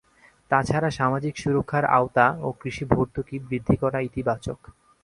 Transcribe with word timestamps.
তা 0.51 0.59
ছাড়া 0.63 0.89
সামাজিক 0.91 1.33
সুরক্ষার 1.37 1.85
আওতা 1.91 2.27
ও 2.41 2.47
কৃষি 2.61 2.85
ভর্তুকি 2.85 3.35
বৃদ্ধি 3.39 3.75
করা 3.77 3.99
ইতিবাচক। 3.99 4.59